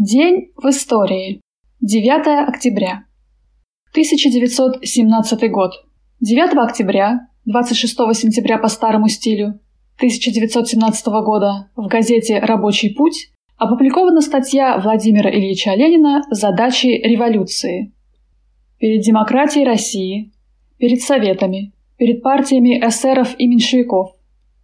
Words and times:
День 0.00 0.52
в 0.54 0.68
истории. 0.68 1.40
9 1.80 2.48
октября. 2.48 3.02
1917 3.90 5.50
год. 5.50 5.72
9 6.20 6.56
октября, 6.56 7.26
26 7.46 7.96
сентября 8.14 8.58
по 8.58 8.68
старому 8.68 9.08
стилю 9.08 9.58
1917 9.96 11.06
года 11.24 11.72
в 11.74 11.88
газете 11.88 12.38
«Рабочий 12.38 12.94
путь» 12.94 13.32
опубликована 13.56 14.20
статья 14.20 14.78
Владимира 14.78 15.32
Ильича 15.32 15.74
Ленина 15.74 16.22
«Задачи 16.30 16.86
революции». 16.86 17.92
Перед 18.78 19.00
демократией 19.00 19.64
России, 19.64 20.30
перед 20.78 21.00
советами, 21.00 21.72
перед 21.96 22.22
партиями 22.22 22.78
эсеров 22.78 23.34
и 23.36 23.48
меньшевиков 23.48 24.12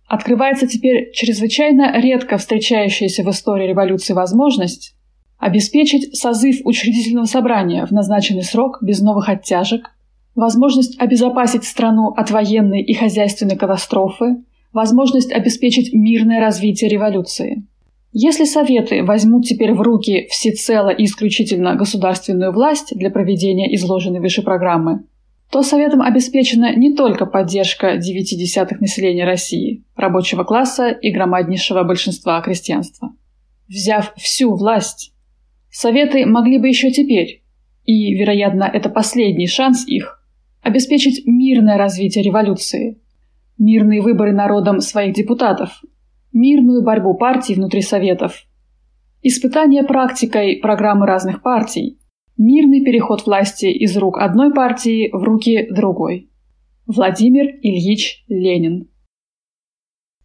открывается 0.07 0.69
теперь 0.69 1.11
чрезвычайно 1.12 2.01
редко 2.01 2.39
встречающаяся 2.39 3.25
в 3.25 3.30
истории 3.30 3.66
революции 3.66 4.12
возможность 4.12 4.95
обеспечить 5.39 6.16
созыв 6.16 6.61
учредительного 6.65 7.27
собрания 7.27 7.87
в 7.87 7.91
назначенный 7.91 8.43
срок 8.43 8.79
без 8.80 9.01
новых 9.01 9.29
оттяжек, 9.29 9.91
возможность 10.34 11.01
обезопасить 11.01 11.65
страну 11.65 12.09
от 12.09 12.30
военной 12.30 12.83
и 12.83 12.95
хозяйственной 12.95 13.57
катастрофы, 13.57 14.37
возможность 14.73 15.33
обеспечить 15.33 15.93
мирное 15.93 16.41
развитие 16.41 16.91
революции. 16.91 17.66
Если 18.12 18.45
Советы 18.45 19.02
возьмут 19.02 19.45
теперь 19.45 19.73
в 19.73 19.80
руки 19.80 20.29
всецело 20.30 20.88
и 20.91 21.05
исключительно 21.05 21.74
государственную 21.74 22.52
власть 22.52 22.96
для 22.96 23.10
проведения 23.10 23.74
изложенной 23.74 24.21
выше 24.21 24.43
программы, 24.43 25.05
то 25.51 25.62
Советам 25.62 26.02
обеспечена 26.02 26.74
не 26.74 26.95
только 26.95 27.27
поддержка 27.27 27.96
девяти 27.96 28.37
десятых 28.37 28.80
населения 28.80 29.24
России, 29.24 29.85
рабочего 29.96 30.45
класса 30.45 30.88
и 30.88 31.12
громаднейшего 31.12 31.82
большинства 31.85 32.41
крестьянства. 32.41 33.12
Взяв 33.69 34.12
всю 34.16 34.55
власть, 34.55 35.13
Советы 35.77 36.24
могли 36.24 36.59
бы 36.59 36.69
еще 36.69 36.92
теперь, 36.92 37.42
и, 37.84 38.15
вероятно, 38.15 38.62
это 38.62 38.88
последний 38.88 39.49
шанс 39.49 39.85
их, 39.88 40.24
обеспечить 40.62 41.26
мирное 41.26 41.76
развитие 41.76 42.23
революции, 42.23 43.02
мирные 43.59 44.01
выборы 44.01 44.32
народом 44.32 44.79
своих 44.79 45.15
депутатов, 45.15 45.82
мирную 46.32 46.84
борьбу 46.84 47.15
партий 47.15 47.54
внутри 47.54 47.82
Советов, 47.82 48.45
испытание 49.21 49.82
практикой 49.82 50.59
программы 50.62 51.07
разных 51.07 51.43
партий, 51.43 51.99
мирный 52.38 52.84
переход 52.84 53.27
власти 53.27 53.66
из 53.66 53.96
рук 53.96 54.18
одной 54.18 54.54
партии 54.54 55.10
в 55.12 55.24
руки 55.24 55.66
другой. 55.73 56.30
Владимир 56.87 57.46
Ильич 57.62 58.24
Ленин 58.29 58.88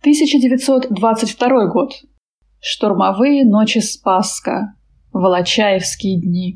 1922 0.01 1.65
год. 1.71 1.93
Штурмовые 2.59 3.45
ночи 3.45 3.79
Спасска. 3.79 4.75
Волочаевские 5.13 6.21
дни. 6.21 6.55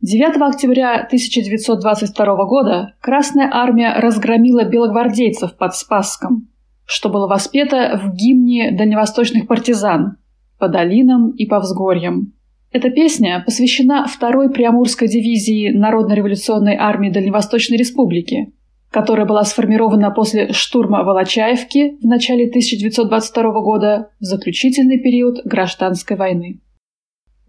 9 0.00 0.36
октября 0.42 0.94
1922 0.94 2.44
года 2.44 2.94
Красная 3.00 3.48
армия 3.52 3.94
разгромила 4.00 4.64
белогвардейцев 4.64 5.56
под 5.56 5.76
Спасском, 5.76 6.48
что 6.84 7.08
было 7.08 7.28
воспето 7.28 8.00
в 8.02 8.16
гимне 8.16 8.72
дальневосточных 8.72 9.46
партизан 9.46 10.16
по 10.58 10.68
долинам 10.68 11.30
и 11.30 11.46
по 11.46 11.60
взгорьям. 11.60 12.32
Эта 12.72 12.90
песня 12.90 13.40
посвящена 13.46 14.08
второй 14.08 14.50
Приамурской 14.50 15.06
дивизии 15.06 15.70
Народно-революционной 15.70 16.74
армии 16.74 17.10
Дальневосточной 17.10 17.76
Республики, 17.76 18.52
которая 18.90 19.24
была 19.24 19.44
сформирована 19.44 20.10
после 20.10 20.52
штурма 20.52 21.04
Волочаевки 21.04 21.96
в 22.02 22.06
начале 22.06 22.48
1922 22.48 23.60
года 23.60 24.10
в 24.18 24.24
заключительный 24.24 24.98
период 24.98 25.44
гражданской 25.44 26.16
войны. 26.16 26.58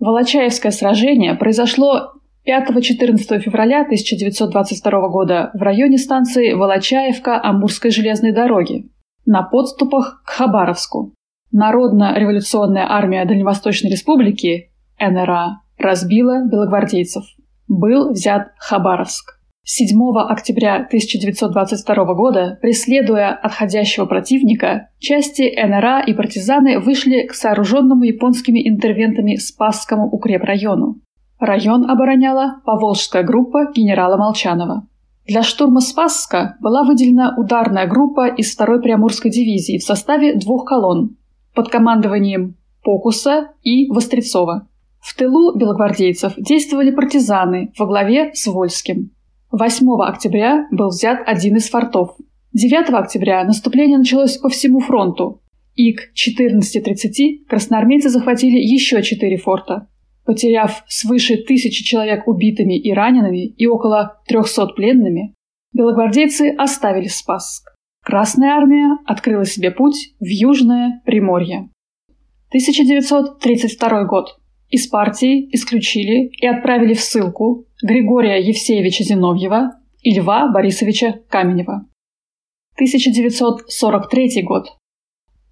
Волочаевское 0.04 0.74
сражение 0.74 1.34
произошло 1.34 2.12
5-14 2.46 3.40
февраля 3.40 3.84
1922 3.84 5.08
года 5.08 5.50
в 5.54 5.62
районе 5.62 5.98
станции 5.98 6.52
Волочаевка 6.52 7.42
Амурской 7.42 7.90
железной 7.90 8.34
дороги 8.34 8.90
на 9.26 9.44
подступах 9.44 10.22
к 10.26 10.32
Хабаровску. 10.32 11.14
Народно-революционная 11.54 12.86
армия 12.86 13.24
Дальневосточной 13.24 13.92
Республики, 13.92 14.74
НРА, 15.00 15.62
разбила 15.78 16.44
белогвардейцев. 16.52 17.24
Был 17.70 18.12
взят 18.12 18.50
Хабаровск. 18.58 19.40
7 19.66 19.98
октября 20.30 20.76
1922 20.76 22.14
года, 22.16 22.60
преследуя 22.62 23.30
отходящего 23.32 24.06
противника, 24.06 24.90
части 25.00 25.54
НРА 25.56 26.02
и 26.02 26.14
партизаны 26.14 26.82
вышли 26.82 27.26
к 27.26 27.34
сооруженному 27.34 28.04
японскими 28.04 28.68
интервентами 28.68 29.38
Спасскому 29.38 30.10
укрепрайону. 30.10 31.00
Район 31.40 31.90
обороняла 31.90 32.62
Поволжская 32.66 33.24
группа 33.24 33.72
генерала 33.74 34.18
Молчанова. 34.18 34.86
Для 35.26 35.44
штурма 35.44 35.80
Спасска 35.80 36.58
была 36.60 36.84
выделена 36.84 37.34
ударная 37.38 37.88
группа 37.88 38.28
из 38.28 38.60
2-й 38.60 38.82
Приамурской 38.82 39.32
дивизии 39.32 39.78
в 39.78 39.84
составе 39.84 40.36
двух 40.36 40.66
колонн 40.66 41.16
под 41.56 41.70
командованием 41.70 42.58
Покуса 42.84 43.52
и 43.62 43.90
Вострецова. 43.90 44.68
В 45.00 45.16
тылу 45.16 45.58
белогвардейцев 45.58 46.34
действовали 46.36 46.92
партизаны 46.92 47.72
во 47.78 47.86
главе 47.86 48.32
с 48.34 48.46
Вольским. 48.48 49.13
8 49.54 49.88
октября 50.02 50.68
был 50.72 50.88
взят 50.88 51.20
один 51.28 51.58
из 51.58 51.70
фортов. 51.70 52.18
9 52.54 52.90
октября 52.90 53.44
наступление 53.44 54.00
началось 54.00 54.38
по 54.38 54.50
всему 54.50 54.80
фронту, 54.80 55.44
и 55.76 55.94
к 55.94 56.12
14.30 56.16 57.46
красноармейцы 57.48 58.10
захватили 58.10 58.58
еще 58.58 59.04
четыре 59.04 59.38
форта, 59.38 59.88
потеряв 60.26 60.84
свыше 60.88 61.38
тысячи 61.38 61.84
человек 61.84 62.28
убитыми 62.28 62.80
и 62.80 62.92
ранеными 62.94 63.46
и 63.46 63.68
около 63.68 64.24
300 64.28 64.74
пленными. 64.76 65.36
Белогвардейцы 65.72 66.56
оставили 66.58 67.08
Спасск. 67.08 67.76
Красная 68.04 68.54
армия 68.56 68.98
открыла 69.06 69.46
себе 69.46 69.70
путь 69.70 70.16
в 70.20 70.26
Южное 70.26 71.04
Приморье. 71.06 71.70
1932 72.50 74.04
год. 74.06 74.40
Из 74.74 74.88
партии 74.88 75.50
исключили 75.52 76.30
и 76.30 76.48
отправили 76.48 76.96
в 76.96 77.00
ссылку 77.00 77.68
Григория 77.84 78.42
Евсеевича 78.42 79.04
Зиновьева 79.04 79.74
и 80.02 80.18
Льва 80.18 80.52
Борисовича 80.52 81.20
Каменева. 81.30 81.86
1943 82.74 84.42
год. 84.42 84.66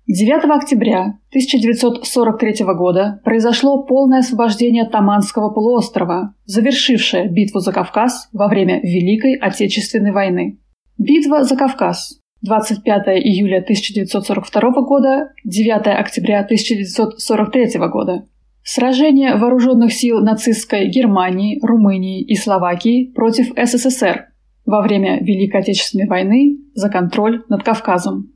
9 0.07 0.45
октября 0.45 1.19
1943 1.29 2.65
года 2.73 3.21
произошло 3.23 3.83
полное 3.83 4.21
освобождение 4.21 4.89
Таманского 4.89 5.53
полуострова, 5.53 6.33
завершившее 6.45 7.29
битву 7.29 7.59
за 7.59 7.73
Кавказ 7.73 8.27
во 8.33 8.47
время 8.47 8.81
Великой 8.81 9.35
Отечественной 9.35 10.13
войны. 10.13 10.57
Битва 10.97 11.43
за 11.43 11.55
Кавказ 11.55 12.19
25 12.41 13.19
июля 13.23 13.59
1942 13.59 14.81
года, 14.81 15.31
9 15.43 15.99
октября 15.99 16.39
1943 16.39 17.77
года 17.87 18.25
Сражение 18.63 19.35
вооруженных 19.35 19.91
сил 19.91 20.19
нацистской 20.19 20.87
Германии, 20.87 21.59
Румынии 21.63 22.21
и 22.21 22.35
Словакии 22.35 23.11
против 23.13 23.51
СССР 23.57 24.27
во 24.65 24.81
время 24.81 25.19
Великой 25.23 25.61
Отечественной 25.61 26.07
войны 26.07 26.59
за 26.75 26.89
контроль 26.89 27.43
над 27.49 27.63
Кавказом. 27.63 28.33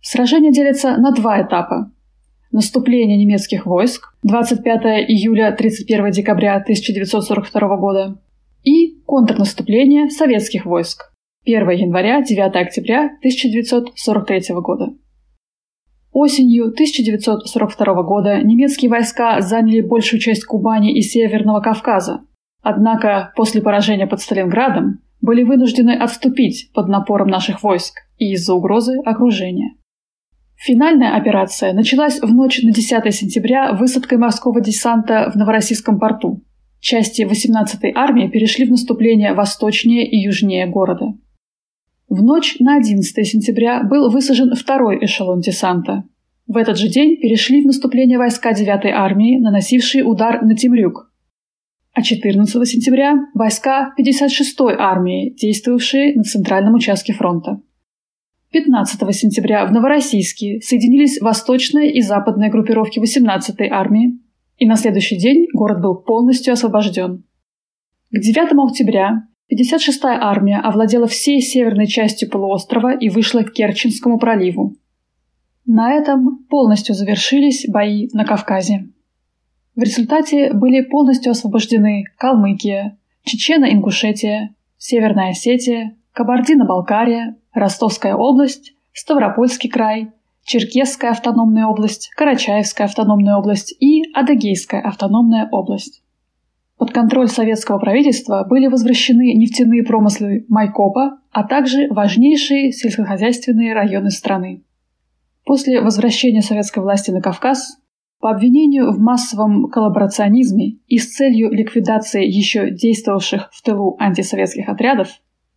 Сражение 0.00 0.52
делится 0.52 0.96
на 0.96 1.12
два 1.12 1.42
этапа. 1.42 1.92
Наступление 2.50 3.16
немецких 3.16 3.66
войск 3.66 4.16
25 4.24 5.08
июля 5.08 5.52
31 5.52 6.10
декабря 6.10 6.56
1942 6.56 7.76
года 7.76 8.20
и 8.64 9.00
контрнаступление 9.06 10.10
советских 10.10 10.66
войск 10.66 11.12
1 11.44 11.70
января 11.70 12.22
9 12.22 12.56
октября 12.56 13.04
1943 13.20 14.54
года. 14.56 14.94
Осенью 16.18 16.68
1942 16.68 18.02
года 18.02 18.40
немецкие 18.42 18.90
войска 18.90 19.42
заняли 19.42 19.82
большую 19.82 20.18
часть 20.18 20.46
Кубани 20.46 20.96
и 20.96 21.02
Северного 21.02 21.60
Кавказа. 21.60 22.22
Однако 22.62 23.34
после 23.36 23.60
поражения 23.60 24.06
под 24.06 24.22
Сталинградом 24.22 25.00
были 25.20 25.42
вынуждены 25.42 25.90
отступить 25.90 26.70
под 26.72 26.88
напором 26.88 27.28
наших 27.28 27.62
войск 27.62 27.98
и 28.16 28.32
из-за 28.32 28.54
угрозы 28.54 28.98
окружения. 29.04 29.74
Финальная 30.54 31.16
операция 31.16 31.74
началась 31.74 32.18
в 32.18 32.32
ночь 32.32 32.62
на 32.62 32.72
10 32.72 33.14
сентября 33.14 33.74
высадкой 33.74 34.16
морского 34.16 34.62
десанта 34.62 35.30
в 35.30 35.36
Новороссийском 35.36 35.98
порту. 35.98 36.42
Части 36.80 37.28
18-й 37.30 37.92
армии 37.94 38.28
перешли 38.28 38.64
в 38.64 38.70
наступление 38.70 39.34
восточнее 39.34 40.08
и 40.08 40.16
южнее 40.16 40.66
города. 40.66 41.12
В 42.08 42.22
ночь 42.22 42.56
на 42.60 42.76
11 42.76 43.26
сентября 43.26 43.82
был 43.82 44.10
высажен 44.10 44.54
второй 44.54 45.04
эшелон 45.04 45.40
десанта. 45.40 46.04
В 46.46 46.56
этот 46.56 46.78
же 46.78 46.88
день 46.88 47.16
перешли 47.16 47.62
в 47.62 47.66
наступление 47.66 48.16
войска 48.16 48.52
9-й 48.52 48.90
армии, 48.90 49.38
наносившие 49.40 50.04
удар 50.04 50.42
на 50.42 50.54
Темрюк. 50.54 51.10
А 51.92 52.02
14 52.02 52.68
сентября– 52.68 53.16
войска 53.34 53.92
56-й 53.98 54.76
армии, 54.78 55.34
действовавшие 55.34 56.14
на 56.14 56.22
центральном 56.22 56.74
участке 56.74 57.12
фронта. 57.12 57.60
15 58.52 59.14
сентября 59.14 59.66
в 59.66 59.72
Новороссийске 59.72 60.60
соединились 60.60 61.20
восточная 61.20 61.88
и 61.88 62.00
западная 62.02 62.50
группировки 62.50 63.00
18-й 63.00 63.68
армии. 63.68 64.20
и 64.58 64.66
на 64.66 64.76
следующий 64.76 65.18
день 65.18 65.48
город 65.52 65.82
был 65.82 65.96
полностью 65.96 66.52
освобожден. 66.52 67.24
К 68.10 68.18
9 68.18 68.70
октября 68.70 69.26
56-я 69.52 70.20
армия 70.20 70.58
овладела 70.58 71.06
всей 71.06 71.40
северной 71.40 71.86
частью 71.86 72.28
полуострова 72.28 72.96
и 72.96 73.08
вышла 73.08 73.42
к 73.42 73.52
Керченскому 73.52 74.18
проливу. 74.18 74.74
На 75.64 75.92
этом 75.94 76.44
полностью 76.48 76.94
завершились 76.94 77.66
бои 77.68 78.08
на 78.12 78.24
Кавказе. 78.24 78.88
В 79.74 79.82
результате 79.82 80.52
были 80.52 80.80
полностью 80.80 81.32
освобождены 81.32 82.04
Калмыкия, 82.18 82.98
Чечено-Ингушетия, 83.24 84.54
Северная 84.78 85.30
Осетия, 85.30 85.96
Кабардино-Балкария, 86.12 87.36
Ростовская 87.52 88.14
область, 88.14 88.74
Ставропольский 88.92 89.68
край, 89.68 90.12
Черкесская 90.44 91.10
автономная 91.10 91.66
область, 91.66 92.10
Карачаевская 92.16 92.86
автономная 92.86 93.36
область 93.36 93.74
и 93.80 94.04
Адыгейская 94.14 94.80
автономная 94.80 95.48
область. 95.50 96.02
Под 96.78 96.92
контроль 96.92 97.28
советского 97.28 97.78
правительства 97.78 98.46
были 98.48 98.66
возвращены 98.66 99.32
нефтяные 99.34 99.82
промыслы 99.82 100.44
Майкопа, 100.48 101.20
а 101.30 101.44
также 101.44 101.88
важнейшие 101.88 102.72
сельскохозяйственные 102.72 103.72
районы 103.72 104.10
страны. 104.10 104.62
После 105.44 105.80
возвращения 105.80 106.42
советской 106.42 106.80
власти 106.80 107.10
на 107.10 107.22
Кавказ 107.22 107.78
по 108.20 108.30
обвинению 108.30 108.92
в 108.92 108.98
массовом 108.98 109.68
коллаборационизме 109.68 110.78
и 110.86 110.98
с 110.98 111.14
целью 111.14 111.50
ликвидации 111.50 112.26
еще 112.26 112.70
действовавших 112.70 113.50
в 113.52 113.62
тылу 113.62 113.96
антисоветских 113.98 114.68
отрядов 114.68 115.08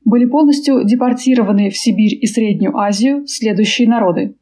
были 0.06 0.26
полностью 0.26 0.86
депортированы 0.86 1.70
в 1.70 1.78
Сибирь 1.78 2.18
и 2.22 2.28
Среднюю 2.28 2.78
Азию 2.78 3.28
следующие 3.28 3.90
народы. 3.90 4.36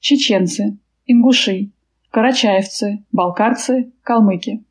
Чеченцы, 0.00 0.78
ингуши, 1.06 1.70
карачаевцы, 2.10 3.04
балкарцы, 3.12 3.92
калмыки. 4.02 4.62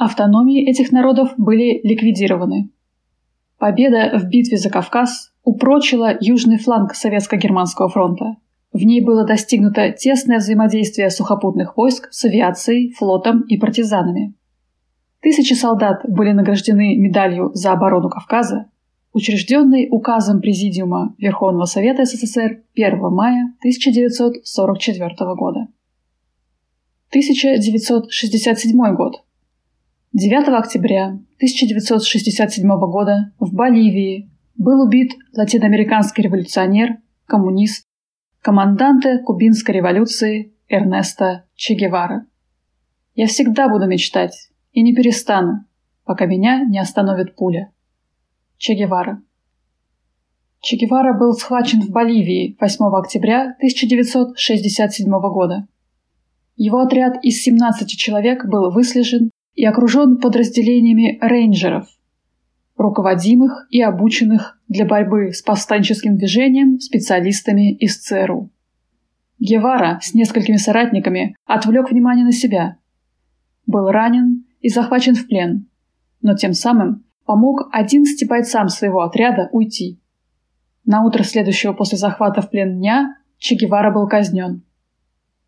Автономии 0.00 0.66
этих 0.66 0.92
народов 0.92 1.34
были 1.36 1.78
ликвидированы. 1.86 2.70
Победа 3.58 4.18
в 4.18 4.30
битве 4.30 4.56
за 4.56 4.70
Кавказ 4.70 5.30
упрочила 5.44 6.16
южный 6.18 6.56
фланг 6.56 6.94
Советско-Германского 6.94 7.90
фронта. 7.90 8.36
В 8.72 8.78
ней 8.78 9.04
было 9.04 9.26
достигнуто 9.26 9.92
тесное 9.92 10.38
взаимодействие 10.38 11.10
сухопутных 11.10 11.76
войск 11.76 12.08
с 12.10 12.24
авиацией, 12.24 12.94
флотом 12.94 13.42
и 13.42 13.58
партизанами. 13.58 14.32
Тысячи 15.20 15.52
солдат 15.52 16.00
были 16.08 16.32
награждены 16.32 16.96
медалью 16.96 17.50
за 17.52 17.72
оборону 17.72 18.08
Кавказа, 18.08 18.70
учрежденный 19.12 19.88
указом 19.90 20.40
Президиума 20.40 21.14
Верховного 21.18 21.66
Совета 21.66 22.06
СССР 22.06 22.62
1 22.74 23.00
мая 23.12 23.52
1944 23.58 25.34
года. 25.34 25.68
1967 27.10 28.94
год. 28.94 29.24
9 30.12 30.48
октября 30.48 31.20
1967 31.36 32.66
года 32.66 33.32
в 33.38 33.54
Боливии 33.54 34.28
был 34.56 34.84
убит 34.84 35.12
латиноамериканский 35.36 36.24
революционер, 36.24 36.96
коммунист, 37.26 37.86
команданте 38.42 39.20
кубинской 39.20 39.76
революции 39.76 40.52
Эрнесто 40.68 41.44
Че 41.54 41.74
Гевара. 41.74 42.26
Я 43.14 43.28
всегда 43.28 43.68
буду 43.68 43.86
мечтать 43.86 44.50
и 44.72 44.82
не 44.82 44.96
перестану, 44.96 45.64
пока 46.04 46.26
меня 46.26 46.64
не 46.64 46.80
остановит 46.80 47.36
пуля. 47.36 47.70
Че 48.56 48.74
Гевара. 48.74 49.22
Че 50.60 50.74
Гевара 50.74 51.16
был 51.16 51.34
схвачен 51.34 51.82
в 51.82 51.90
Боливии 51.90 52.56
8 52.60 52.84
октября 52.96 53.54
1967 53.58 55.08
года. 55.08 55.68
Его 56.56 56.80
отряд 56.80 57.24
из 57.24 57.40
17 57.44 57.88
человек 57.90 58.44
был 58.46 58.72
выслежен 58.72 59.29
и 59.54 59.64
окружен 59.64 60.18
подразделениями 60.18 61.18
рейнджеров, 61.20 61.86
руководимых 62.76 63.66
и 63.70 63.82
обученных 63.82 64.58
для 64.68 64.86
борьбы 64.86 65.32
с 65.32 65.42
повстанческим 65.42 66.16
движением 66.16 66.80
специалистами 66.80 67.72
из 67.74 67.98
ЦРУ. 67.98 68.50
Гевара 69.38 69.98
с 70.02 70.14
несколькими 70.14 70.56
соратниками 70.56 71.36
отвлек 71.46 71.90
внимание 71.90 72.24
на 72.24 72.32
себя. 72.32 72.76
Был 73.66 73.88
ранен 73.90 74.44
и 74.60 74.68
захвачен 74.68 75.14
в 75.14 75.26
плен, 75.26 75.66
но 76.20 76.34
тем 76.36 76.52
самым 76.52 77.04
помог 77.24 77.68
11 77.72 78.28
бойцам 78.28 78.68
своего 78.68 79.00
отряда 79.02 79.48
уйти. 79.52 79.98
На 80.84 81.04
утро 81.04 81.22
следующего 81.22 81.72
после 81.72 81.98
захвата 81.98 82.42
в 82.42 82.50
плен 82.50 82.78
дня 82.78 83.16
Че 83.40 83.54
Гевара 83.54 83.90
был 83.90 84.06
казнен. 84.06 84.62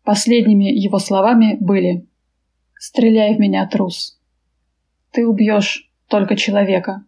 Последними 0.03 0.65
его 0.65 0.97
словами 0.97 1.57
были 1.59 2.07
«Стреляй 2.85 3.33
в 3.33 3.39
меня, 3.39 3.65
трус! 3.65 4.19
Ты 5.13 5.25
убьешь 5.25 5.89
только 6.09 6.35
человека!» 6.35 7.05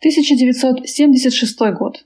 1976 0.00 1.60
год. 1.72 2.04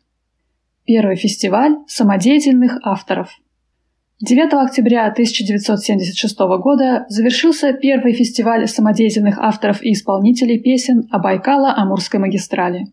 Первый 0.85 1.17
фестиваль 1.17 1.79
самодеятельных 1.89 2.79
авторов– 2.85 3.37
9 4.21 4.53
октября 4.53 5.07
1976 5.07 6.39
года 6.63 7.07
завершился 7.09 7.73
первый 7.73 8.13
фестиваль 8.13 8.69
самодеятельных 8.69 9.37
авторов 9.41 9.83
и 9.83 9.93
исполнителей 9.93 10.61
песен 10.61 11.09
о 11.11 11.19
Байкало-Амурской 11.19 12.21
магистрали. 12.21 12.85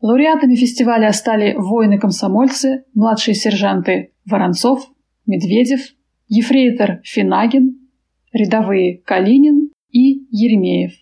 Лауреатами 0.00 0.56
фестиваля 0.56 1.12
стали 1.12 1.54
воины-комсомольцы, 1.54 2.86
младшие 2.92 3.36
сержанты 3.36 4.14
Воронцов, 4.26 4.90
Медведев, 5.26 5.94
ефрейтор 6.26 7.00
Финагин, 7.04 7.87
рядовые 8.32 8.98
Калинин 8.98 9.70
и 9.90 10.26
Еремеев. 10.30 10.92